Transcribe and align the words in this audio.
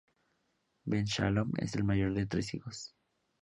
Ben 0.87 1.05
Shalom 1.05 1.51
es 1.59 1.75
el 1.75 1.83
mayor 1.83 2.15
de 2.15 2.25
tres 2.25 2.55
hijos. 2.55 2.95